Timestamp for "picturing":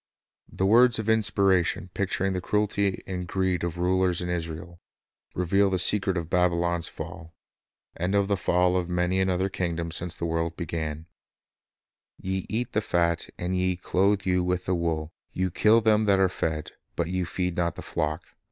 1.93-2.33